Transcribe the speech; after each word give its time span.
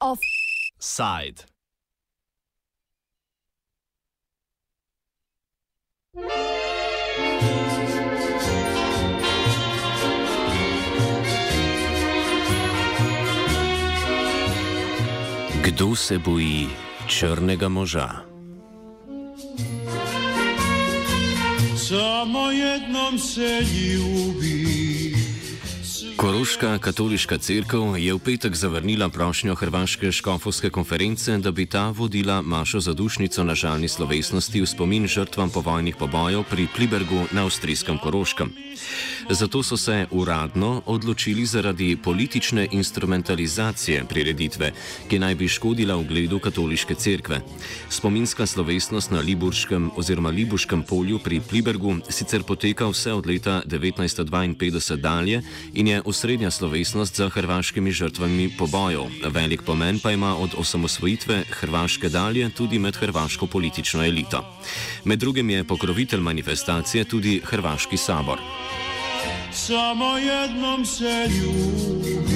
Offside. 0.00 1.44
Kdo 15.62 15.96
se 15.96 16.18
boji 16.18 16.68
črnega 17.06 17.68
moža? 17.68 18.25
Samo 21.88 22.50
jednom 22.50 23.18
se 23.18 23.60
ljubi. 23.60 25.15
Koroška 26.16 26.78
katoliška 26.78 27.38
crkva 27.38 27.98
je 28.00 28.14
v 28.14 28.18
petek 28.18 28.54
zavrnila 28.56 29.08
prošnjo 29.08 29.54
Hrvaške 29.54 30.12
škofovske 30.12 30.70
konference, 30.70 31.38
da 31.38 31.50
bi 31.50 31.66
ta 31.66 31.90
vodila 31.90 32.42
mašo 32.42 32.80
zadušnico 32.80 33.44
na 33.44 33.54
žalni 33.54 33.88
slovesnosti 33.88 34.60
v 34.60 34.66
spomin 34.66 35.06
žrtvam 35.06 35.50
povojnih 35.50 35.96
pobojev 35.96 36.44
pri 36.50 36.68
Plibergu 36.76 37.28
na 37.32 37.44
avstrijskem 37.44 37.98
Koroškem. 37.98 38.52
Zato 39.30 39.62
so 39.62 39.76
se 39.76 40.06
uradno 40.10 40.82
odločili 40.86 41.46
zaradi 41.46 41.96
politične 41.96 42.68
instrumentalizacije 42.72 44.04
prireditve, 44.08 44.72
ki 45.08 45.18
naj 45.18 45.34
bi 45.34 45.48
škodila 45.48 45.96
ugledu 45.96 46.38
katoliške 46.38 46.94
cerkve. 46.94 47.40
Spominska 47.90 48.46
slovesnost 48.46 49.10
na 49.10 49.20
Liburškem 49.20 49.90
oziroma 49.96 50.30
Liburškem 50.30 50.82
polju 50.82 51.18
pri 51.18 51.40
Plibergu 51.40 51.96
sicer 52.08 52.42
poteka 52.42 52.86
vse 52.86 53.12
od 53.12 53.26
leta 53.26 53.62
1952 53.66 54.96
dalje 54.96 55.42
in 55.74 55.88
je 55.88 56.02
osrednja 56.06 56.50
slovesnost 56.50 57.16
za 57.16 57.28
hrvaškimi 57.28 57.90
žrtvami 57.90 58.50
pobojev. 58.58 59.02
Velik 59.28 59.62
pomen 59.62 59.98
pa 60.02 60.12
ima 60.12 60.36
od 60.36 60.50
osamosvojitve 60.58 61.42
Hrvaške 61.50 62.08
dalje 62.08 62.50
tudi 62.50 62.78
med 62.78 62.96
hrvaško 62.96 63.46
politično 63.46 64.04
elito. 64.04 64.44
Med 65.04 65.18
drugim 65.18 65.50
je 65.50 65.64
pokrovitelj 65.64 66.20
manifestacije 66.20 67.04
tudi 67.04 67.40
Hrvaški 67.44 67.96
sabor. 67.96 68.38
Samo 69.52 70.18
jednom 70.18 70.84
se 70.86 71.28
ljubi. 71.28 72.35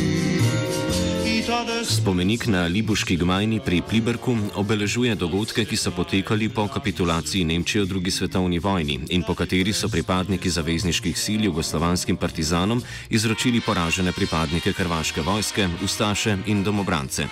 Spomenik 1.85 2.47
na 2.47 2.67
Libuški 2.71 3.17
gmajni 3.17 3.59
pri 3.61 3.83
Pliberku 3.83 4.37
obeležuje 4.55 5.15
dogodke, 5.19 5.65
ki 5.67 5.77
so 5.77 5.91
potekali 5.91 6.47
po 6.49 6.69
kapitulaciji 6.71 7.45
Nemčije 7.45 7.83
v 7.85 7.89
drugi 7.91 8.11
svetovni 8.11 8.59
vojni 8.63 9.01
in 9.11 9.27
po 9.27 9.35
kateri 9.35 9.73
so 9.73 9.89
pripadniki 9.91 10.51
zavezniških 10.51 11.19
sil 11.19 11.43
jugoslovanskim 11.51 12.17
partizanom 12.17 12.83
izročili 13.11 13.61
poražene 13.61 14.13
pripadnike 14.13 14.73
hrvaške 14.73 15.27
vojske, 15.27 15.69
ustaše 15.83 16.39
in 16.47 16.63
domobrance. 16.63 17.27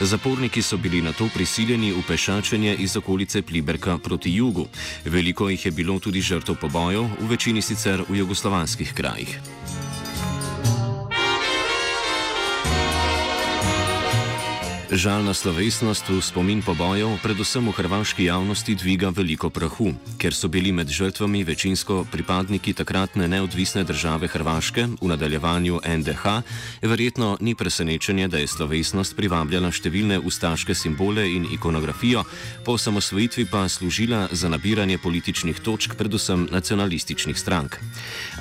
Zaporniki 0.00 0.62
so 0.62 0.80
bili 0.80 1.02
na 1.02 1.12
to 1.12 1.28
prisiljeni 1.34 1.92
v 1.92 2.00
pešačenje 2.08 2.76
iz 2.80 2.96
okolice 2.96 3.42
Pliberka 3.42 3.98
proti 3.98 4.32
jugu. 4.34 4.68
Veliko 5.04 5.48
jih 5.48 5.66
je 5.66 5.72
bilo 5.72 5.98
tudi 6.00 6.20
žrtev 6.20 6.56
pobojev, 6.56 7.04
v 7.20 7.28
večini 7.28 7.62
sicer 7.62 8.00
v 8.08 8.24
jugoslovanskih 8.24 8.94
krajih. 8.94 9.89
Žalna 14.90 15.30
slovesnost 15.38 16.10
v 16.10 16.18
spomin 16.18 16.66
pobojev 16.66 17.22
predvsem 17.22 17.62
v 17.62 17.70
hrvaški 17.78 18.26
javnosti 18.26 18.74
dviga 18.74 19.14
veliko 19.14 19.46
prahu, 19.46 19.94
ker 20.18 20.34
so 20.34 20.50
bili 20.50 20.74
med 20.74 20.90
žrtvami 20.90 21.46
večinsko 21.46 22.10
pripadniki 22.10 22.74
takratne 22.74 23.30
neodvisne 23.30 23.86
države 23.86 24.26
Hrvaške 24.26 24.98
v 24.98 25.06
nadaljevanju 25.06 25.78
NDH, 25.86 26.42
verjetno 26.82 27.38
ni 27.38 27.54
presenečenje, 27.54 28.26
da 28.34 28.42
je 28.42 28.50
slovesnost 28.50 29.14
privabljala 29.14 29.70
številne 29.70 30.18
ustaške 30.26 30.74
simbole 30.74 31.22
in 31.22 31.46
ikonografijo, 31.54 32.26
po 32.66 32.74
osamosvojitvi 32.74 33.46
pa 33.46 33.70
služila 33.70 34.34
za 34.34 34.50
nabiranje 34.50 34.98
političnih 34.98 35.62
točk 35.62 35.94
predvsem 35.94 36.50
nacionalističnih 36.50 37.38
strank. 37.38 37.78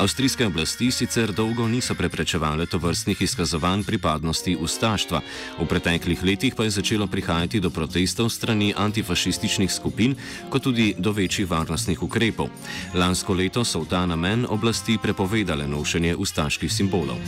Avstrijske 0.02 0.50
oblasti 0.50 0.90
sicer 0.90 1.30
dolgo 1.30 1.70
niso 1.70 1.94
preprečevale 1.94 2.66
tovrstnih 2.66 3.22
izkazovanj 3.22 3.86
pripadnosti 3.86 4.58
ustaštva. 4.58 5.22
V 5.62 5.70
preteklih 5.70 6.18
letih 6.26 6.39
letih 6.40 6.56
pa 6.56 6.64
je 6.64 6.80
začelo 6.80 7.04
prihajati 7.04 7.60
do 7.60 7.68
protestov 7.68 8.32
strani 8.32 8.72
antifašističnih 8.72 9.68
skupin, 9.68 10.16
kot 10.48 10.64
tudi 10.64 10.96
do 10.96 11.12
večjih 11.12 11.44
varnostnih 11.52 12.00
ukrepov. 12.00 12.48
Lansko 12.96 13.36
leto 13.36 13.68
so 13.68 13.84
v 13.84 13.92
ta 13.92 14.06
namen 14.08 14.48
oblasti 14.48 14.96
prepovedale 14.96 15.68
nošenje 15.68 16.16
ustaških 16.16 16.72
simbolov. 16.72 17.20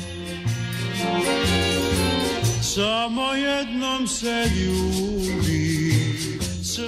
Samo 2.63 3.35
jednom 3.35 4.07
se 4.07 4.47
ljubi. 4.55 5.91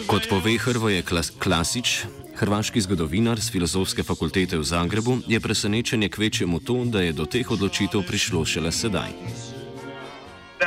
Kot 0.08 0.24
pove 0.32 0.56
Hrvoje 0.58 1.04
Klas 1.04 1.28
Klasič, 1.28 2.08
hrvaški 2.40 2.82
zgodovinar 2.82 3.36
z 3.36 3.52
filozofske 3.52 4.04
fakultete 4.04 4.56
v 4.56 4.64
Zagrebu, 4.64 5.28
je 5.28 5.40
presenečenje 5.44 6.08
kvečemu 6.08 6.60
to, 6.64 6.88
da 6.88 7.04
je 7.04 7.12
do 7.12 7.28
teh 7.28 7.52
odločitev 7.52 8.08
prišlo 8.08 8.48
šele 8.48 8.72
sedaj. 8.72 9.12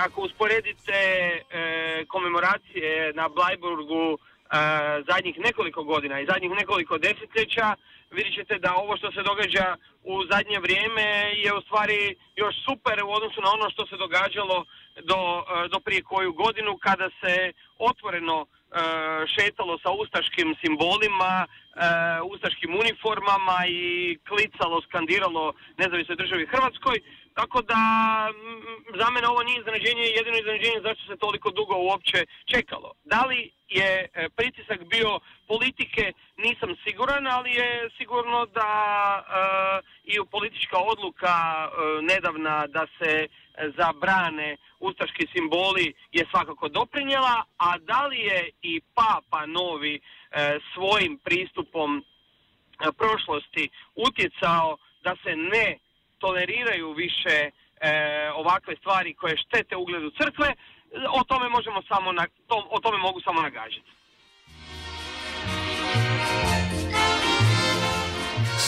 Ako 0.06 0.20
usporedite 0.22 0.98
e, 0.98 1.40
komemoracije 2.08 3.12
na 3.14 3.28
Blajburgu 3.28 4.06
e, 4.14 4.18
zadnjih 5.10 5.36
nekoliko 5.38 5.84
godina 5.84 6.20
i 6.20 6.28
zadnjih 6.32 6.50
nekoliko 6.50 6.98
desetljeća, 6.98 7.66
vidjet 8.10 8.34
ćete 8.34 8.54
da 8.58 8.74
ovo 8.74 8.96
što 8.96 9.12
se 9.12 9.22
događa 9.30 9.66
u 10.12 10.14
zadnje 10.30 10.58
vrijeme 10.66 11.06
je 11.44 11.50
u 11.58 11.60
stvari 11.66 12.16
još 12.36 12.54
super 12.68 12.96
u 13.04 13.10
odnosu 13.18 13.38
na 13.40 13.50
ono 13.56 13.70
što 13.70 13.86
se 13.86 13.96
događalo 13.96 14.64
do, 15.10 15.20
e, 15.38 15.68
do 15.72 15.78
prije 15.86 16.02
koju 16.02 16.32
godinu 16.32 16.72
kada 16.86 17.08
se 17.20 17.52
otvoreno 17.78 18.36
e, 18.42 18.46
šetalo 19.34 19.74
sa 19.84 19.90
ustaškim 20.02 20.48
simbolima, 20.62 21.34
e, 21.46 21.48
ustaškim 22.34 22.70
uniformama 22.82 23.58
i 23.68 23.84
klicalo, 24.28 24.82
skandiralo 24.86 25.44
nezavisnoj 25.78 26.16
državi 26.16 26.46
Hrvatskoj. 26.52 26.96
Tako 27.38 27.62
da 27.62 27.80
za 29.00 29.10
mene 29.10 29.28
ovo 29.28 29.42
nije 29.42 29.58
iznenađenje, 29.58 30.02
jedino 30.02 30.36
iznenađenje 30.38 30.80
zašto 30.82 31.02
se 31.06 31.16
toliko 31.16 31.50
dugo 31.50 31.74
uopće 31.78 32.18
čekalo. 32.52 32.90
Da 33.04 33.20
li 33.28 33.50
je 33.68 33.90
e, 34.14 34.28
pritisak 34.36 34.80
bio 34.84 35.20
politike, 35.48 36.12
nisam 36.36 36.70
siguran, 36.84 37.26
ali 37.26 37.50
je 37.50 37.90
sigurno 37.98 38.46
da 38.46 38.72
e, 39.20 39.26
i 40.04 40.14
politička 40.30 40.76
odluka 40.78 41.34
e, 41.36 41.68
nedavna 42.02 42.66
da 42.66 42.86
se 42.98 43.28
zabrane 43.78 44.56
ustaški 44.80 45.26
simboli 45.32 45.94
je 46.12 46.26
svakako 46.30 46.68
doprinjela, 46.68 47.44
a 47.58 47.78
da 47.78 48.06
li 48.06 48.18
je 48.18 48.50
i 48.62 48.80
papa 48.94 49.46
novi 49.46 49.94
e, 49.96 50.58
svojim 50.74 51.18
pristupom 51.24 51.98
e, 51.98 52.02
prošlosti 52.98 53.68
utjecao 53.94 54.76
da 55.02 55.16
se 55.24 55.36
ne 55.36 55.78
toleriraju 56.26 56.92
više 56.92 57.36
e, 57.40 57.50
ovakve 58.34 58.74
stvari 58.80 59.14
koje 59.14 59.36
štete 59.36 59.76
ugledu 59.76 60.10
crkve, 60.18 60.48
o 61.18 61.24
tome 61.24 61.48
možemo 61.48 61.82
samo 61.88 62.12
na, 62.12 62.26
to, 62.48 62.56
o 62.70 62.78
tome 62.80 62.98
mogu 62.98 63.20
samo 63.20 63.42
nagađati. 63.42 63.90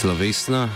Slovesna. 0.01 0.69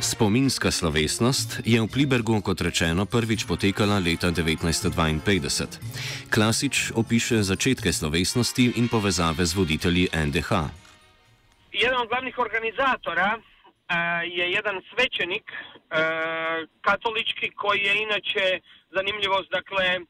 Spominska 0.00 0.70
slovesnost 0.70 1.60
je 1.64 1.80
v 1.80 1.88
Plibergu, 1.92 2.40
kot 2.40 2.60
rečeno, 2.60 3.04
prvič 3.04 3.44
potekala 3.44 3.98
leta 4.00 4.32
1952. 4.32 6.30
Klasič 6.34 6.96
opiše 6.96 7.42
začetke 7.44 7.92
slovesnosti 7.92 8.72
in 8.80 8.88
povezave 8.88 9.44
z 9.44 9.52
voditelji 9.54 10.08
NDH. 10.26 10.50
Jedan 11.72 12.00
od 12.00 12.08
glavnih 12.08 12.38
organizatora 12.38 13.28
e, 13.36 13.40
je 14.24 14.44
jedan 14.56 14.80
svećenik 14.88 15.46
e, 15.52 15.79
katolički 16.80 17.50
koji 17.50 17.80
je 17.80 18.02
inače 18.02 18.60
zanimljivost, 18.90 19.50
dakle 19.50 20.00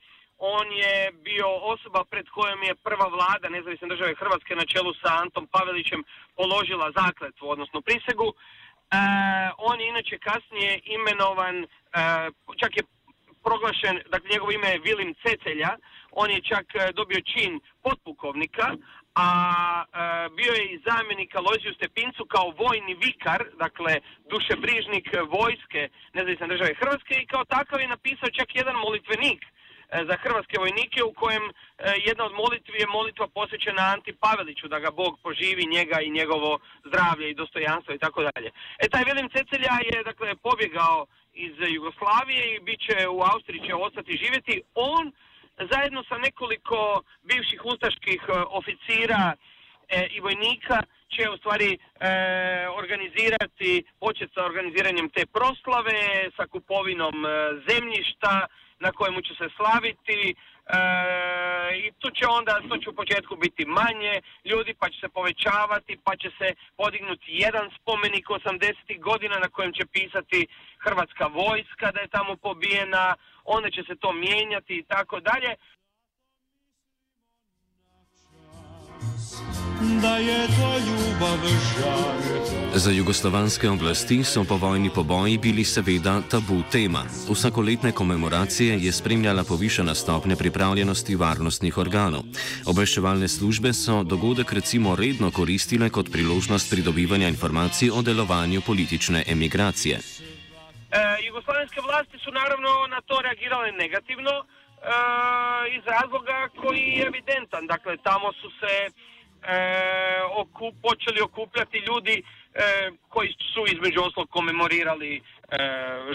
on 0.41 0.73
je 0.73 1.13
bio 1.13 1.49
osoba 1.75 2.05
pred 2.11 2.27
kojom 2.29 2.63
je 2.63 2.75
prva 2.75 3.07
vlada 3.17 3.49
nezavisne 3.49 3.89
države 3.89 4.15
Hrvatske 4.15 4.55
na 4.57 4.65
čelu 4.73 4.93
sa 4.95 5.11
Antom 5.23 5.47
Pavelićem 5.47 6.03
položila 6.37 6.93
zakletvu, 7.01 7.45
odnosno 7.49 7.81
prisegu. 7.81 8.29
E, 8.33 8.37
on 9.59 9.81
je 9.81 9.89
inače 9.89 10.19
kasnije 10.19 10.81
imenovan, 10.85 11.57
e, 11.63 11.67
čak 12.61 12.77
je 12.77 12.83
proglašen, 13.45 13.97
dakle 14.13 14.29
njegovo 14.33 14.51
ime 14.53 14.69
je 14.69 14.85
Vilim 14.89 15.15
Cecelja, 15.23 15.73
on 16.11 16.31
je 16.31 16.41
čak 16.51 16.67
e, 16.75 16.93
dobio 16.93 17.21
čin 17.33 17.61
potpukovnika, 17.83 18.67
a 19.15 19.29
e, 19.85 20.29
bio 20.39 20.53
je 20.53 20.65
i 20.67 20.81
zamjenik 20.89 21.35
Alojziju 21.35 21.75
Stepincu 21.75 22.25
kao 22.35 22.55
vojni 22.63 22.95
vikar, 23.05 23.41
dakle 23.65 23.93
dušebrižnik 24.31 25.07
vojske 25.37 25.89
nezavisne 26.15 26.47
države 26.47 26.75
Hrvatske 26.81 27.15
i 27.15 27.27
kao 27.27 27.45
takav 27.45 27.81
je 27.81 27.89
napisao 27.89 28.37
čak 28.39 28.49
jedan 28.55 28.77
molitvenik 28.77 29.43
za 30.09 30.17
hrvatske 30.23 30.57
vojnike 30.59 31.01
u 31.05 31.13
kojem 31.13 31.45
jedna 32.09 32.25
od 32.25 32.33
molitvi 32.33 32.79
je 32.81 32.87
molitva 32.87 33.27
posvećena 33.29 33.83
Anti 33.95 34.13
Paveliću 34.23 34.69
da 34.69 34.79
ga 34.79 34.91
Bog 34.91 35.19
poživi 35.23 35.73
njega 35.77 36.01
i 36.01 36.11
njegovo 36.11 36.59
zdravlje 36.89 37.31
i 37.31 37.35
dostojanstvo 37.35 37.95
i 37.95 37.99
tako 37.99 38.21
dalje. 38.29 38.51
E 38.79 38.89
taj 38.89 39.05
Vilim 39.05 39.29
Cecelja 39.35 39.75
je 39.91 40.05
dakle 40.05 40.37
pobjegao 40.37 41.07
iz 41.33 41.55
Jugoslavije 41.77 42.55
i 42.55 42.61
bit 42.61 42.81
će 42.87 43.09
u 43.09 43.21
Austriji 43.33 43.67
će 43.67 43.75
ostati 43.75 44.21
živjeti. 44.23 44.63
On 44.75 45.13
zajedno 45.73 46.05
sa 46.09 46.19
nekoliko 46.19 47.03
bivših 47.23 47.61
ustaških 47.65 48.21
oficira 48.51 49.35
i 50.11 50.21
vojnika 50.21 50.83
će 51.15 51.31
u 51.31 51.37
stvari 51.37 51.71
e, 51.75 51.79
organizirati, 52.81 53.85
početi 54.01 54.35
sa 54.35 54.45
organiziranjem 54.45 55.09
te 55.11 55.27
proslave, 55.27 55.99
sa 56.37 56.47
kupovinom 56.47 57.27
e, 57.27 57.29
zemljišta 57.69 58.47
na 58.81 58.91
kojemu 58.93 59.21
će 59.21 59.35
se 59.35 59.49
slaviti 59.57 60.21
e, 60.29 60.35
i 61.85 61.93
tu 61.99 62.11
će 62.11 62.25
onda, 62.27 62.61
to 62.69 62.77
će 62.79 62.91
u 62.91 62.99
početku 63.01 63.37
biti 63.37 63.65
manje 63.65 64.15
ljudi 64.45 64.75
pa 64.81 64.87
će 64.89 64.99
se 65.01 65.09
povećavati 65.09 65.99
pa 66.05 66.17
će 66.17 66.31
se 66.39 66.49
podignuti 66.77 67.29
jedan 67.45 67.71
spomenik 67.79 68.27
80. 68.27 69.01
godina 69.01 69.37
na 69.39 69.49
kojem 69.49 69.73
će 69.73 69.85
pisati 69.87 70.47
Hrvatska 70.85 71.27
vojska 71.27 71.87
da 71.95 72.01
je 72.01 72.15
tamo 72.17 72.37
pobijena, 72.37 73.15
onda 73.57 73.69
će 73.71 73.83
se 73.89 73.95
to 74.03 74.13
mijenjati 74.13 74.75
i 74.81 74.85
tako 74.93 75.21
dalje. 75.21 75.53
da 80.03 80.17
je 80.17 80.47
to 80.47 80.79
ljubav. 80.79 81.39
Za 82.75 82.91
jugoslovanske 82.91 83.71
oblasti 83.71 84.25
so 84.25 84.45
povojni 84.45 84.91
poboji 84.95 85.39
bili 85.39 85.65
seveda 85.65 86.23
tabu 86.31 86.63
tema. 86.73 87.05
Vsakoletne 87.31 87.93
komemoracije 87.93 88.79
je 88.79 88.93
spremljala 88.93 89.45
povišena 89.45 89.95
stopnja 89.95 90.37
pripravljenosti 90.37 91.17
varnostnih 91.17 91.79
organov. 91.79 92.23
Obveščevalne 92.67 93.29
službe 93.29 93.73
so 93.73 94.03
dogodek 94.03 94.53
recimo 94.53 94.97
redno 94.97 95.31
koristile 95.31 95.91
kot 95.91 96.13
priložnost 96.13 96.71
pridobivanja 96.71 97.29
informacij 97.29 97.91
o 97.91 98.03
delovanju 98.03 98.61
politične 98.67 99.25
emigracije. 99.27 99.99
E, 100.93 101.27
jugoslavenske 101.27 101.81
vlasti 101.81 102.19
su 102.19 102.31
naravno 102.33 102.87
na 102.87 103.01
to 103.01 103.21
reagirale 103.23 103.73
negativno 103.73 104.31
e, 104.41 104.45
iz 105.77 105.85
razloga 105.87 106.49
koji 106.61 106.81
je 106.81 107.07
evidentan. 107.07 107.67
Dakle, 107.67 107.97
tamo 107.97 108.33
su 108.33 108.51
se 108.61 108.75
e, 108.87 108.91
okup, 110.37 110.75
počeli 110.83 111.21
okupljati 111.21 111.79
ljudi 111.79 112.23
koji 113.09 113.35
su 113.55 113.65
između 113.75 114.01
oslog 114.03 114.31
komemorirali 114.31 115.23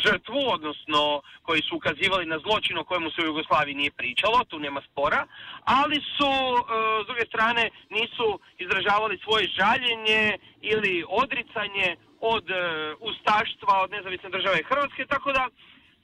žrtvu, 0.06 0.40
odnosno 0.56 1.22
koji 1.42 1.62
su 1.62 1.76
ukazivali 1.76 2.26
na 2.26 2.40
zločin 2.40 2.78
o 2.78 2.84
kojemu 2.84 3.10
se 3.12 3.22
u 3.22 3.26
Jugoslaviji 3.26 3.76
nije 3.76 3.92
pričalo, 3.92 4.44
tu 4.44 4.60
nema 4.60 4.82
spora, 4.92 5.28
ali 5.64 5.96
su 5.96 6.32
s 7.04 7.06
druge 7.06 7.26
strane 7.26 7.70
nisu 7.90 8.40
izražavali 8.58 9.20
svoje 9.24 9.48
žaljenje 9.60 10.38
ili 10.62 11.06
odricanje 11.10 11.96
od 12.20 12.50
e, 12.50 12.56
ustaštva, 13.00 13.82
od 13.84 13.92
nezavisne 13.92 14.30
države 14.30 14.60
Hrvatske, 14.70 15.06
tako 15.06 15.32
da 15.32 15.48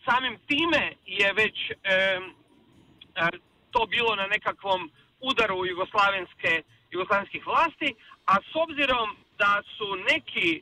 samim 0.06 0.40
time 0.48 0.94
je 1.06 1.34
već 1.34 1.58
e, 1.72 1.76
e, 3.16 3.30
to 3.72 3.86
bilo 3.86 4.16
na 4.16 4.28
nekakvom 4.28 4.92
udaru 5.20 5.66
jugoslavenske 5.66 6.64
jugoslavenskih 6.92 7.48
vlasti, 7.48 7.90
a 8.26 8.34
s 8.50 8.52
obzirom 8.66 9.10
da 9.38 9.62
su 9.78 9.88
neki 10.12 10.50
e, 10.58 10.62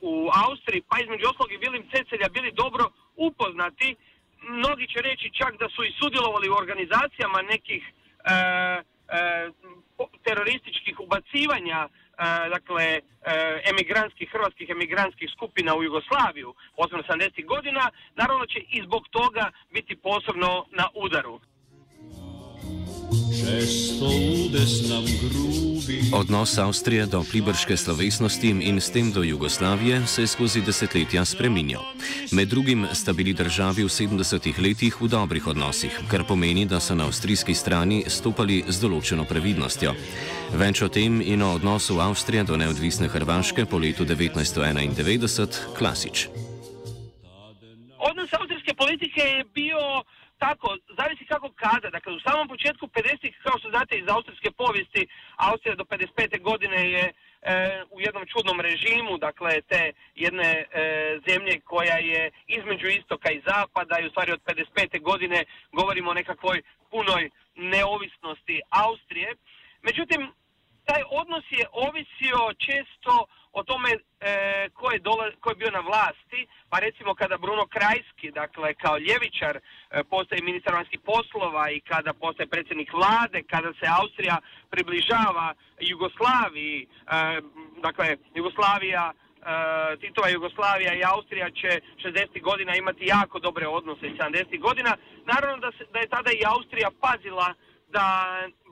u 0.00 0.30
Austriji, 0.44 0.82
pa 0.88 0.96
između 1.00 1.24
oslog 1.32 1.52
i 1.52 1.62
Vilim 1.64 1.84
Cecelja, 1.92 2.28
bili 2.28 2.52
dobro 2.52 2.84
upoznati, 3.16 3.96
mnogi 4.42 4.86
će 4.92 4.98
reći 5.08 5.36
čak 5.40 5.52
da 5.62 5.68
su 5.74 5.84
i 5.84 5.96
sudjelovali 6.00 6.50
u 6.50 6.58
organizacijama 6.62 7.42
nekih 7.42 7.82
e, 7.84 7.92
terorističkih 10.50 11.00
ubacivanja 11.00 11.88
dakle, 12.50 13.00
emigrantskih, 13.70 14.28
hrvatskih 14.32 14.68
emigrantskih 14.70 15.28
skupina 15.36 15.74
u 15.74 15.82
Jugoslaviju, 15.82 16.54
posebno 16.76 17.02
70. 17.08 17.46
godina, 17.46 17.90
naravno 18.16 18.46
će 18.46 18.58
i 18.58 18.82
zbog 18.82 19.02
toga 19.10 19.50
biti 19.72 19.96
posebno 19.96 20.66
na 20.70 20.86
udaru. 20.94 21.40
Odnos 26.12 26.58
Avstrije 26.58 27.06
do 27.06 27.24
plibrške 27.30 27.76
slovesnosti 27.76 28.48
in 28.48 28.80
s 28.80 28.90
tem 28.90 29.12
do 29.12 29.22
Jugoslavije 29.22 30.06
se 30.06 30.22
je 30.22 30.26
skozi 30.26 30.60
desetletja 30.60 31.24
spreminjal. 31.24 31.82
Med 32.32 32.48
drugim 32.48 32.86
sta 32.92 33.12
bili 33.12 33.32
državi 33.32 33.84
v 33.84 33.88
70-ih 33.88 34.58
letih 34.58 35.00
v 35.00 35.08
dobrih 35.08 35.46
odnosih, 35.46 36.00
kar 36.10 36.24
pomeni, 36.24 36.66
da 36.66 36.80
so 36.80 36.94
na 36.94 37.06
avstrijski 37.06 37.54
strani 37.54 38.04
stopali 38.06 38.64
z 38.68 38.80
določeno 38.80 39.24
previdnostjo. 39.24 39.94
Več 40.54 40.82
o 40.82 40.88
tem 40.88 41.20
in 41.22 41.42
o 41.42 41.54
odnosu 41.54 42.00
Avstrije 42.00 42.44
do 42.44 42.56
neodvisne 42.56 43.08
Hrvaške 43.08 43.64
po 43.66 43.78
letu 43.78 44.04
1991 44.04 45.74
klasič. 45.78 46.28
Odnos 47.98 48.32
avstrijske 48.32 48.74
politike 48.74 49.20
je 49.20 49.44
bil 49.54 49.78
tako, 50.44 50.68
zavisi 50.98 51.24
kako 51.32 51.48
kada. 51.64 51.88
Dakle, 51.96 52.10
u 52.12 52.20
samom 52.26 52.48
početku 52.48 52.86
50-ih, 52.86 53.34
kao 53.44 53.58
što 53.58 53.68
znate 53.70 53.92
iz 53.98 54.08
austrijske 54.08 54.50
povijesti, 54.62 55.02
Austrija 55.36 55.74
do 55.74 55.84
55. 55.84 56.40
godine 56.50 56.80
je 56.96 57.04
e, 57.06 57.12
u 57.90 58.00
jednom 58.00 58.24
čudnom 58.32 58.58
režimu, 58.60 59.18
dakle, 59.18 59.52
te 59.70 59.82
jedne 60.14 60.50
e, 60.52 60.64
zemlje 61.28 61.54
koja 61.72 61.96
je 62.12 62.22
između 62.58 62.86
istoka 62.86 63.28
i 63.32 63.42
zapada 63.50 63.94
i 63.98 64.06
u 64.06 64.10
stvari 64.10 64.32
od 64.32 64.40
55. 64.44 65.02
godine 65.10 65.44
govorimo 65.72 66.10
o 66.10 66.18
nekakvoj 66.20 66.62
punoj 66.90 67.30
neovisnosti 67.56 68.60
Austrije. 68.84 69.30
Međutim, 69.82 70.20
taj 70.90 71.02
odnos 71.20 71.44
je 71.50 71.64
ovisio 71.86 72.40
često 72.66 73.14
o 73.52 73.60
tome 73.62 73.90
e, 73.92 74.00
ko, 74.78 74.90
je 74.90 74.98
dola, 74.98 75.24
ko 75.40 75.50
je 75.50 75.60
bio 75.62 75.70
na 75.70 75.82
vlasti, 75.88 76.40
pa 76.70 76.76
recimo 76.78 77.14
kada 77.14 77.36
Bruno 77.44 77.64
Krajski, 77.74 78.30
dakle 78.40 78.74
kao 78.74 78.96
ljevičar, 78.98 79.54
e, 79.56 79.62
postaje 80.12 80.42
ministar 80.42 80.74
vanjskih 80.74 81.00
poslova 81.10 81.70
i 81.70 81.80
kada 81.80 82.12
postaje 82.12 82.52
predsjednik 82.54 82.90
vlade, 82.92 83.38
kada 83.52 83.70
se 83.78 83.86
Austrija 84.00 84.36
približava 84.70 85.54
Jugoslaviji, 85.92 86.78
e, 86.82 86.86
dakle 87.86 88.16
Jugoslavija 88.34 89.12
Uh, 89.40 90.00
Titova 90.00 90.28
Jugoslavija 90.28 90.94
i 90.94 91.02
Austrija 91.14 91.50
će 91.50 91.80
60. 92.04 92.42
godina 92.42 92.76
imati 92.76 93.04
jako 93.06 93.38
dobre 93.38 93.66
odnose 93.66 94.06
i 94.06 94.16
70. 94.18 94.60
godina. 94.60 94.96
Naravno 95.32 95.56
da, 95.56 95.70
se, 95.78 95.84
da 95.92 95.98
je 95.98 96.08
tada 96.08 96.30
i 96.30 96.42
Austrija 96.46 96.90
pazila 97.00 97.54
da 97.92 98.06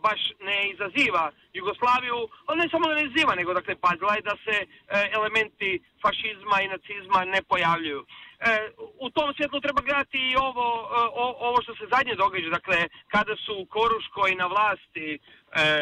baš 0.02 0.20
ne 0.40 0.70
izaziva 0.70 1.30
Jugoslaviju, 1.52 2.28
ali 2.46 2.58
ne 2.58 2.68
samo 2.70 2.88
da 2.88 2.94
ne 2.94 3.04
izaziva, 3.04 3.34
nego 3.34 3.54
dakle 3.54 3.74
pazila 3.76 4.14
je 4.14 4.22
da 4.30 4.36
se 4.44 4.56
e, 4.60 4.66
elementi 5.12 5.82
fašizma 6.02 6.56
i 6.62 6.68
nacizma 6.68 7.24
ne 7.24 7.42
pojavljuju. 7.42 8.06
E, 8.40 8.70
u 8.98 9.10
tom 9.10 9.34
svjetlu 9.36 9.60
treba 9.60 9.80
gledati 9.82 10.18
i 10.18 10.36
ovo, 10.36 10.66
e, 10.82 11.00
o, 11.24 11.26
ovo 11.48 11.62
što 11.62 11.74
se 11.74 11.84
zadnje 11.94 12.14
događa, 12.14 12.48
dakle 12.48 12.78
kada 13.08 13.36
su 13.36 13.52
u 13.58 13.66
Koruškoj 13.66 14.34
na 14.34 14.46
vlasti 14.46 15.08
e, 15.18 15.18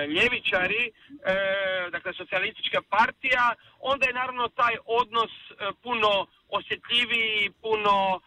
ljevičari, 0.06 0.90
dakle 1.90 2.12
socijalistička 2.14 2.80
partija, 2.90 3.54
onda 3.80 4.06
je 4.06 4.12
naravno 4.12 4.48
taj 4.48 4.74
odnos 4.84 5.32
puno 5.82 6.26
osjetljiviji, 6.48 7.50
puno 7.62 8.20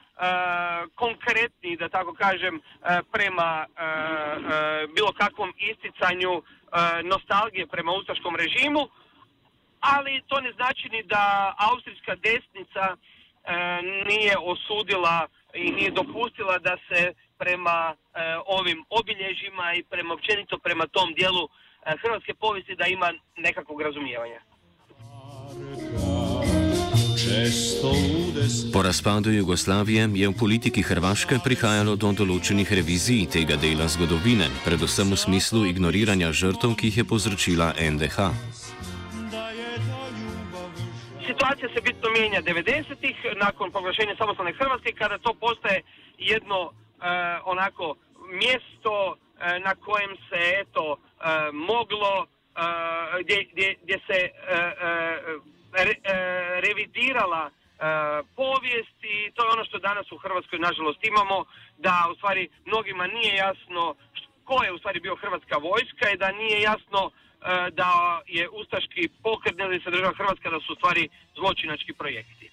konkretniji, 0.95 1.77
da 1.77 1.89
tako 1.89 2.13
kažem, 2.13 2.61
prema 3.11 3.65
bilo 4.95 5.11
kakvom 5.17 5.53
isticanju 5.57 6.41
nostalgije 7.03 7.67
prema 7.67 7.91
ustaškom 7.91 8.35
režimu, 8.35 8.89
ali 9.79 10.21
to 10.27 10.41
ne 10.41 10.51
znači 10.51 10.89
ni 10.89 11.03
da 11.03 11.55
austrijska 11.57 12.15
desnica 12.15 12.95
nije 14.05 14.35
osudila 14.37 15.27
i 15.53 15.71
nije 15.71 15.91
dopustila 15.91 16.57
da 16.57 16.77
se 16.87 17.13
prema 17.37 17.95
ovim 18.45 18.85
obilježjima 18.89 19.73
i 19.73 19.83
prema 19.83 20.13
općenito 20.13 20.57
prema 20.57 20.87
tom 20.87 21.13
dijelu 21.13 21.49
hrvatske 22.01 22.33
povijesti 22.33 22.75
da 22.75 22.85
ima 22.87 23.13
nekakvog 23.37 23.81
razumijevanja. 23.81 24.41
Po 28.73 28.81
razpadu 28.81 29.31
Jugoslavije 29.31 30.09
je 30.13 30.27
v 30.27 30.33
politiki 30.39 30.81
Hrvaške 30.81 31.37
prihajalo 31.43 31.95
do 31.95 32.11
določenih 32.11 32.67
revizij 32.67 33.27
tega 33.35 33.55
dela 33.55 33.87
zgodovine, 33.87 34.47
predvsem 34.65 35.07
v 35.13 35.17
smislu 35.17 35.61
ignoriranja 35.69 36.31
žrtev, 36.35 36.75
ki 36.75 36.89
jih 36.89 36.97
je 37.01 37.05
povzročila 37.11 37.67
NDH. 37.79 38.17
Situacija 41.27 41.69
se 41.73 41.81
bitno 41.81 42.09
mijenja 42.15 42.41
90-ih, 42.41 43.17
nakon 43.39 43.71
proglašenja 43.71 44.15
samostalne 44.17 44.53
Hrvatske, 44.59 44.91
kada 44.91 45.17
to 45.17 45.33
postaje 45.33 45.83
jedno 46.17 46.59
uh, 46.65 46.73
onako 47.45 47.95
mjesto 48.35 48.95
uh, 49.15 49.17
na 49.63 49.75
kojem 49.75 50.11
se 50.27 50.39
eto 50.61 50.85
uh, 50.91 50.99
moglo, 51.53 52.25
uh, 52.25 53.21
gdje, 53.23 53.37
gdje, 53.51 53.69
gdje 53.83 53.97
se 54.07 54.19
uh, 54.27 54.35
uh, 55.37 55.58
re, 55.87 55.95
e, 56.03 56.15
revidirala 56.65 57.43
e, 57.49 57.51
povijest 58.35 58.97
i 59.13 59.31
to 59.33 59.39
je 59.43 59.53
ono 59.55 59.65
što 59.65 59.79
danas 59.79 60.11
u 60.11 60.17
Hrvatskoj 60.17 60.59
nažalost 60.59 61.01
imamo, 61.03 61.45
da 61.77 61.95
u 62.11 62.15
stvari 62.15 62.49
mnogima 62.65 63.07
nije 63.07 63.33
jasno 63.35 63.95
ko 64.49 64.63
je 64.63 64.73
u 64.73 64.77
stvari 64.77 64.99
bio 64.99 65.15
Hrvatska 65.15 65.55
vojska 65.57 66.05
i 66.09 66.17
da 66.17 66.31
nije 66.31 66.61
jasno 66.61 67.01
e, 67.09 67.11
da 67.79 67.91
je 68.27 68.49
Ustaški 68.49 69.09
pokret 69.23 69.55
ili 69.59 69.81
se 69.83 69.89
država 69.95 70.13
Hrvatska 70.19 70.49
da 70.49 70.59
su 70.59 70.73
u 70.73 70.79
stvari 70.79 71.09
zločinački 71.37 71.93
projekti. 71.93 72.49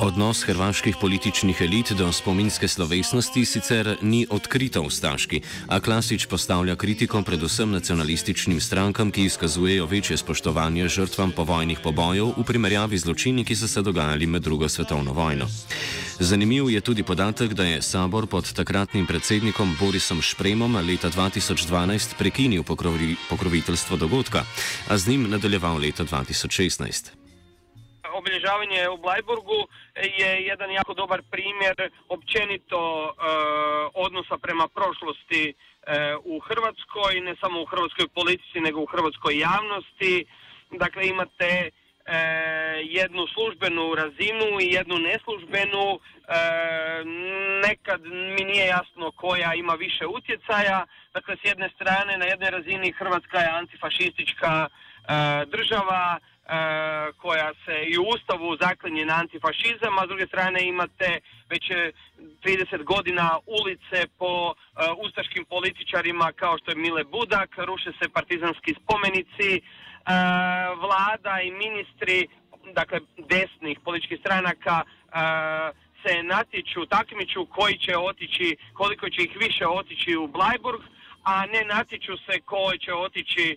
Odnos 0.00 0.42
hrvaških 0.44 0.96
političnih 1.00 1.60
elit 1.60 1.92
do 1.92 2.12
spominske 2.12 2.68
slovesnosti 2.68 3.44
sicer 3.44 3.96
ni 4.02 4.26
odkrito 4.30 4.82
ustaški, 4.82 5.40
a 5.68 5.80
Klasič 5.80 6.26
postavlja 6.26 6.76
kritiko 6.76 7.22
predvsem 7.22 7.70
nacionalističnim 7.70 8.60
strankam, 8.60 9.10
ki 9.10 9.24
izkazujejo 9.24 9.86
večje 9.86 10.16
spoštovanje 10.16 10.88
žrtvam 10.88 11.32
povojnih 11.36 11.78
pobojev 11.84 12.32
v 12.36 12.44
primerjavi 12.44 12.98
z 12.98 13.02
zločini, 13.02 13.44
ki 13.44 13.56
so 13.56 13.68
se 13.68 13.82
dogajali 13.82 14.26
med 14.26 14.42
drugo 14.42 14.68
svetovno 14.68 15.12
vojno. 15.12 15.46
Zanimiv 16.18 16.70
je 16.70 16.80
tudi 16.80 17.02
podatek, 17.02 17.54
da 17.54 17.64
je 17.64 17.82
sabor 17.82 18.26
pod 18.26 18.52
takratnim 18.52 19.06
predsednikom 19.06 19.76
Borisom 19.80 20.22
Špremom 20.22 20.76
leta 20.76 21.10
2012 21.10 22.18
prekinil 22.18 22.62
pokrovi, 22.62 23.16
pokroviteljstvo 23.30 23.96
dogodka, 23.96 24.44
a 24.88 24.98
z 24.98 25.08
njim 25.08 25.30
nadaljeval 25.30 25.76
leta 25.76 26.04
2016. 26.04 27.21
Obilježavanje 28.22 28.88
u 28.88 28.96
Blajburgu 28.96 29.60
je 30.20 30.30
jedan 30.50 30.70
jako 30.70 30.94
dobar 30.94 31.22
primjer 31.30 31.90
općenito 32.08 32.80
e, 33.06 33.12
odnosa 33.94 34.36
prema 34.38 34.66
prošlosti 34.68 35.44
e, 35.50 35.54
u 36.34 36.38
Hrvatskoj, 36.38 37.20
ne 37.20 37.34
samo 37.40 37.62
u 37.62 37.66
hrvatskoj 37.72 38.06
politici, 38.14 38.60
nego 38.60 38.80
u 38.80 38.86
hrvatskoj 38.86 39.38
javnosti. 39.38 40.24
Dakle, 40.70 41.02
imate 41.08 41.50
e, 41.60 41.70
jednu 43.00 43.26
službenu 43.34 43.94
razinu 43.94 44.48
i 44.60 44.72
jednu 44.78 44.96
neslužbenu. 44.98 45.84
E, 45.92 46.00
nekad 47.68 48.00
mi 48.34 48.42
nije 48.50 48.66
jasno 48.66 49.10
koja 49.22 49.54
ima 49.54 49.74
više 49.74 50.06
utjecaja. 50.06 50.86
Dakle, 51.14 51.36
s 51.36 51.44
jedne 51.44 51.68
strane, 51.76 52.18
na 52.18 52.24
jednoj 52.24 52.50
razini 52.50 52.92
Hrvatska 52.98 53.38
je 53.38 53.56
antifašistička 53.60 54.52
e, 54.66 54.68
država, 55.54 56.18
e, 56.18 56.31
koja 57.16 57.50
se 57.64 57.74
i 57.86 57.98
u 57.98 58.02
Ustavu 58.14 58.56
zaklinje 58.60 59.04
na 59.06 59.14
antifašizam, 59.14 59.98
a 59.98 60.06
s 60.06 60.08
druge 60.08 60.26
strane 60.26 60.68
imate 60.68 61.20
već 61.50 61.64
30 62.44 62.84
godina 62.84 63.38
ulice 63.46 64.06
po 64.18 64.54
ustaškim 65.06 65.44
političarima 65.44 66.32
kao 66.36 66.58
što 66.58 66.70
je 66.70 66.76
Mile 66.76 67.04
Budak, 67.04 67.50
ruše 67.56 67.90
se 67.98 68.08
partizanski 68.08 68.74
spomenici, 68.80 69.62
E, 70.06 70.14
vlada 70.80 71.40
i 71.40 71.50
ministri, 71.50 72.28
dakle 72.74 73.00
desnih 73.18 73.78
političkih 73.84 74.18
stranaka, 74.20 74.82
e, 74.82 74.86
se 76.02 76.22
natječu, 76.22 76.86
takmiču 76.86 77.46
koji 77.46 77.78
će 77.78 77.96
otići, 77.96 78.56
koliko 78.72 79.10
će 79.10 79.22
ih 79.22 79.36
više 79.40 79.66
otići 79.66 80.16
u 80.16 80.26
Blajburg, 80.26 80.80
a 81.22 81.46
ne 81.46 81.64
natječu 81.64 82.16
se 82.16 82.40
koji 82.40 82.78
će 82.78 82.94
otići 82.94 83.56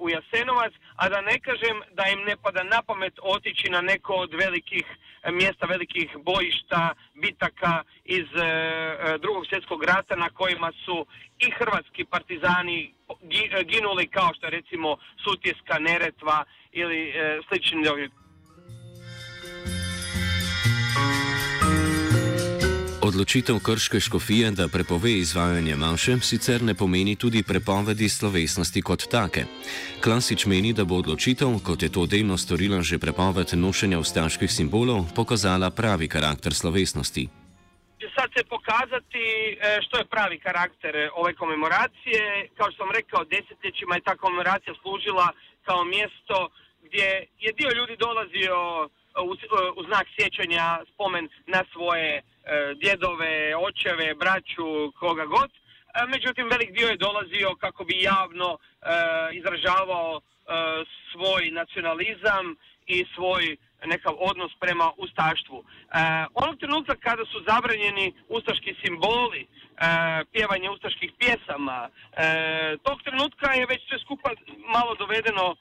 u 0.00 0.10
Jasenovac, 0.10 0.72
a 0.96 1.08
da 1.08 1.20
ne 1.20 1.40
kažem 1.40 1.76
da 1.92 2.04
im 2.12 2.20
ne 2.24 2.36
pada 2.42 2.62
na 2.62 2.82
pamet 2.82 3.18
otići 3.22 3.70
na 3.70 3.80
neko 3.80 4.12
od 4.14 4.34
velikih 4.34 4.84
mjesta, 5.30 5.66
velikih 5.66 6.10
bojišta, 6.16 6.94
bitaka 7.14 7.82
iz 8.04 8.26
drugog 9.20 9.46
svjetskog 9.46 9.84
rata 9.84 10.16
na 10.16 10.30
kojima 10.30 10.72
su 10.84 11.06
i 11.38 11.50
hrvatski 11.50 12.04
partizani 12.04 12.94
ginuli 13.64 14.06
kao 14.06 14.30
što 14.34 14.50
recimo 14.50 14.96
Sutjeska, 15.24 15.78
Neretva 15.78 16.44
ili 16.72 17.08
e, 17.08 17.40
slični 17.48 17.82
Odločitev 23.12 23.58
krške 23.60 24.00
škofije, 24.00 24.50
da 24.56 24.72
prepove 24.72 25.12
izvajanje 25.12 25.76
maše, 25.76 26.14
sicer 26.24 26.62
ne 26.62 26.74
pomeni 26.74 27.12
tudi 27.16 27.42
prepovedi 27.42 28.08
slovesnosti 28.08 28.82
kot 28.82 29.02
take. 29.14 29.44
Klasič 30.04 30.46
meni, 30.46 30.72
da 30.72 30.84
bo 30.88 30.96
odločitev, 31.02 31.58
kot 31.66 31.82
je 31.82 31.92
to 31.92 32.06
delno 32.06 32.38
storila 32.40 32.80
že 32.80 32.96
prepoved 32.98 33.52
nošenja 33.52 33.98
ustaških 33.98 34.48
simbolov, 34.48 35.12
pokazala 35.16 35.70
pravi 35.70 36.08
karakter 36.08 36.54
slovesnosti. 36.54 37.28
sad 38.16 38.28
se 38.36 38.42
pokazati 38.54 39.24
e, 39.28 39.56
što 39.84 39.98
je 39.98 40.10
pravi 40.14 40.38
karakter 40.38 40.96
e, 40.96 41.10
ove 41.14 41.34
komemoracije. 41.34 42.48
Kao 42.56 42.68
što 42.70 42.78
sam 42.82 42.90
rekao, 42.98 43.24
desetljećima 43.24 43.94
je 43.94 44.06
ta 44.08 44.16
komemoracija 44.16 44.74
služila 44.82 45.28
kao 45.66 45.84
mjesto 45.84 46.36
gdje 46.86 47.06
je 47.44 47.52
dio 47.58 47.70
ljudi 47.78 47.96
dolazio 48.06 48.58
u, 49.76 49.82
znak 49.88 50.06
sjećanja 50.16 50.66
spomen 50.94 51.28
na 51.46 51.62
svoje 51.72 52.10
e, 52.16 52.22
djedove, 52.76 53.56
očeve, 53.56 54.14
braću, 54.14 54.92
koga 54.98 55.26
god. 55.26 55.50
Međutim, 56.08 56.48
velik 56.50 56.72
dio 56.72 56.88
je 56.88 56.96
dolazio 56.96 57.54
kako 57.60 57.84
bi 57.84 58.02
javno 58.02 58.58
izražavao 59.32 60.20
svoj 61.12 61.50
nacionalizam 61.50 62.56
i 62.86 63.04
svoj 63.14 63.56
nekav 63.86 64.14
odnos 64.18 64.52
prema 64.60 64.92
ustaštvu. 64.96 65.58
E, 65.64 65.64
onog 66.34 66.58
trenutka 66.58 66.94
kada 66.94 67.24
su 67.24 67.38
zabranjeni 67.48 68.12
ustaški 68.28 68.74
simboli, 68.82 69.42
e, 69.42 69.46
pjevanje 70.32 70.70
ustaških 70.70 71.12
pjesama, 71.18 71.88
e, 71.88 72.76
tog 72.82 73.02
trenutka 73.02 73.52
je 73.52 73.66
već 73.66 73.80
sve 73.88 73.98
skupa 73.98 74.30
malo 74.74 74.94
dovedeno 74.94 75.46
e, 75.54 75.56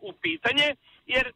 u 0.00 0.12
pitanje, 0.12 0.68
jer 1.06 1.32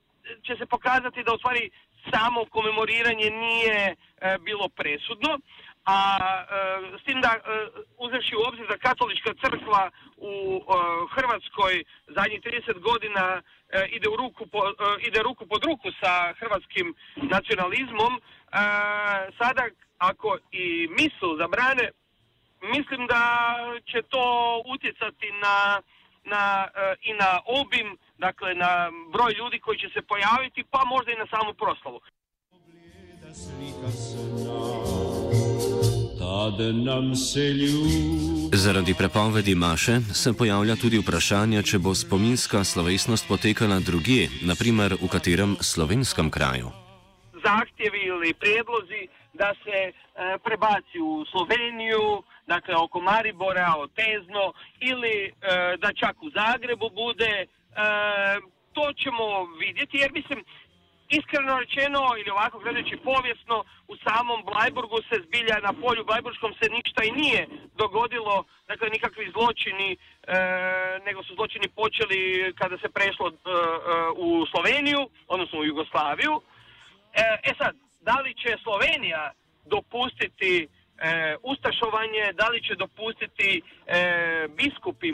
će 0.46 0.56
se 0.58 0.66
pokazati 0.66 1.24
da 1.24 1.34
u 1.34 1.38
stvari 1.38 1.70
samo 2.12 2.44
komemoriranje 2.44 3.30
nije 3.30 3.96
bilo 4.40 4.68
presudno, 4.68 5.38
a 5.84 5.98
s 7.00 7.02
tim 7.04 7.20
da 7.20 7.30
uzevši 7.98 8.34
u 8.36 8.44
obzir 8.48 8.66
da 8.66 8.78
katolička 8.78 9.30
crkva 9.42 9.90
u 10.16 10.60
Hrvatskoj 11.14 11.84
zadnjih 12.16 12.40
30 12.40 12.80
godina 12.80 13.42
E, 13.68 13.86
ide, 13.96 14.08
u 14.08 14.16
ruku 14.16 14.46
po, 14.46 14.58
e, 14.58 14.72
ide 15.08 15.22
ruku 15.22 15.46
pod 15.46 15.64
ruku 15.64 15.88
sa 16.00 16.32
hrvatskim 16.38 16.94
nacionalizmom, 17.16 18.12
e, 18.14 18.20
sada 19.38 19.64
ako 19.98 20.38
i 20.52 20.88
misl 20.98 21.36
zabrane, 21.38 21.90
mislim 22.62 23.06
da 23.06 23.22
će 23.90 24.02
to 24.02 24.24
utjecati 24.66 25.32
na, 25.42 25.82
na, 26.24 26.68
i 27.02 27.12
na 27.12 27.40
obim, 27.46 27.98
dakle 28.18 28.54
na 28.54 28.90
broj 29.12 29.32
ljudi 29.38 29.58
koji 29.58 29.78
će 29.78 29.88
se 29.94 30.02
pojaviti, 30.02 30.64
pa 30.70 30.84
možda 30.84 31.12
i 31.12 31.20
na 31.22 31.26
samu 31.32 31.54
proslavu. 31.54 32.00
Zaradi 38.52 38.94
prepovedi 38.98 39.54
Maše 39.54 40.00
se 40.00 40.32
pojavlja 40.38 40.76
tudi 40.76 40.98
vprašanje, 40.98 41.62
če 41.62 41.78
bo 41.78 41.94
spominska 41.94 42.64
slovesnost 42.64 43.28
potekala 43.28 43.78
drugje, 43.80 44.28
naprimer 44.42 44.96
v 45.02 45.08
katerem 45.08 45.56
slovenskem 45.60 46.30
kraju. 46.30 46.70
Zahtjevi 47.44 48.10
ali 48.10 48.34
predlozi, 48.34 49.02
da 49.34 49.54
se 49.64 49.76
e, 49.82 49.92
prebaci 50.44 50.98
v 50.98 51.24
Slovenijo, 51.30 52.22
dakle 52.46 52.74
oko 52.76 53.00
Maribora, 53.00 53.74
Otezno, 53.78 54.52
ali 54.90 55.16
e, 55.24 55.30
da 55.82 55.92
čak 55.92 56.16
v 56.22 56.32
Zagrebu 56.38 56.90
bude, 56.90 57.46
to 58.72 58.92
ćemo 58.92 59.44
vidjeti, 59.60 59.96
jer 59.96 60.12
mislim, 60.12 60.44
Iskreno 61.08 61.58
rečeno, 61.58 62.00
ili 62.18 62.30
ovako 62.30 62.58
gledajući 62.58 62.96
povijesno, 62.96 63.64
u 63.88 63.94
samom 63.96 64.38
Blajburgu 64.44 64.98
se 65.08 65.16
zbilja 65.26 65.56
na 65.66 65.72
polju 65.82 66.04
Blajburgskom 66.04 66.52
se 66.60 66.66
ništa 66.76 67.04
i 67.04 67.16
nije 67.20 67.48
dogodilo, 67.82 68.44
dakle 68.68 68.88
nikakvi 68.88 69.32
zločini, 69.36 69.90
e, 69.92 69.98
nego 71.06 71.22
su 71.22 71.34
zločini 71.34 71.68
počeli 71.68 72.52
kada 72.60 72.78
se 72.78 72.88
prešlo 72.88 73.26
e, 73.28 73.32
e, 73.32 73.38
u 74.16 74.46
Sloveniju, 74.52 75.00
odnosno 75.28 75.58
u 75.58 75.64
Jugoslaviju. 75.64 76.40
E, 77.44 77.52
sad, 77.58 77.74
da 78.00 78.16
li 78.24 78.34
će 78.34 78.56
Slovenija 78.62 79.32
dopustiti 79.64 80.68
ustašovanje, 81.42 82.32
da 82.40 82.48
li 82.48 82.62
će 82.66 82.74
dopustiti 82.74 83.62
biskupi 84.58 85.12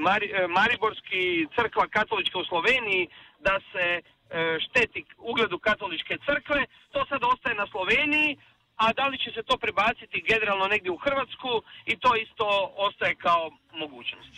Mariborski 0.48 1.46
crkva 1.56 1.86
katolička 1.88 2.38
u 2.38 2.44
Sloveniji 2.44 3.08
da 3.40 3.54
se 3.72 4.02
E, 4.32 4.58
šteti 4.64 5.04
ugledu 5.18 5.58
katoličke 5.58 6.14
crkve, 6.26 6.60
to 6.92 7.00
sad 7.08 7.20
ostaje 7.32 7.54
na 7.54 7.66
Sloveniji, 7.72 8.36
a 8.76 8.92
da 8.92 9.06
li 9.06 9.18
će 9.18 9.30
se 9.36 9.42
to 9.42 9.56
prebaciti 9.64 10.24
generalno 10.30 10.66
negdje 10.66 10.90
u 10.90 11.02
Hrvatsku 11.04 11.52
i 11.86 11.94
to 12.02 12.10
isto 12.16 12.46
ostaje 12.76 13.14
kao 13.14 13.50
mogućnost. 13.72 14.34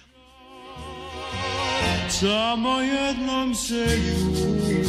Samo 2.08 2.80
jednom 2.80 3.54
se 3.54 3.84
ljubi 4.04 4.80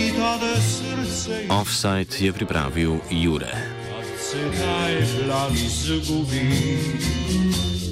i 0.00 0.04
tada 0.18 0.54
srce... 0.72 1.46
Offside 1.60 2.26
je 2.26 2.32
pripravil 2.32 2.92
Jure. 3.10 3.77
Se 4.30 4.36
taj 4.36 5.24
plan 5.24 5.56
zgubi, 5.56 6.78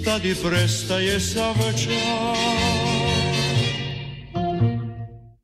tad 0.05 0.25
je 0.25 0.35
prestaje 0.35 1.21
sav 1.21 1.55
čas. 1.55 2.86